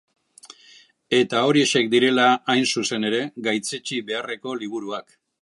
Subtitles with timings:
[1.17, 5.17] Eta horiexek direla, hain zuzen ere, gaitzetsi beharreko liburuak.